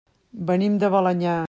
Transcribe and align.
Venim 0.51 0.79
de 0.85 0.93
Balenyà. 0.97 1.39